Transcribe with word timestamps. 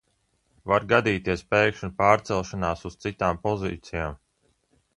Var 0.71 0.85
gadīties 0.93 1.43
pēkšņa 1.51 1.91
pārcelšanās 2.01 2.83
uz 2.91 2.99
citām 3.05 3.43
pozīcijām. 3.47 4.21